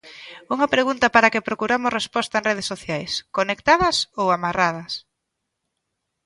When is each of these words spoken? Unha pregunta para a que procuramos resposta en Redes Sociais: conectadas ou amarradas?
Unha 0.53 0.71
pregunta 0.73 1.07
para 1.13 1.25
a 1.27 1.33
que 1.33 1.45
procuramos 1.47 1.95
resposta 1.99 2.35
en 2.37 2.45
Redes 2.49 2.69
Sociais: 2.73 3.11
conectadas 3.37 3.97
ou 4.21 4.27
amarradas? 4.29 4.91